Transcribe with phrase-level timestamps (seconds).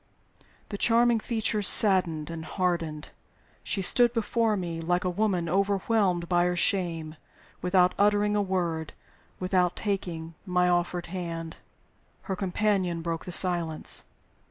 [0.69, 3.09] The charming features saddened and hardened.
[3.63, 7.17] She stood before me like a woman overwhelmed by shame
[7.61, 8.93] without uttering a word,
[9.39, 11.57] without taking my offered hand.
[12.23, 14.05] Her companion broke the silence.